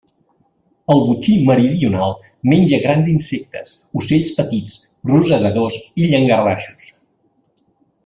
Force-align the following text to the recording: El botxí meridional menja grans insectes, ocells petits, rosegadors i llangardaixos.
El 0.93 1.01
botxí 1.09 1.35
meridional 1.49 2.15
menja 2.53 2.81
grans 2.87 3.13
insectes, 3.13 3.77
ocells 4.03 4.35
petits, 4.41 4.81
rosegadors 5.15 5.81
i 6.05 6.13
llangardaixos. 6.15 6.95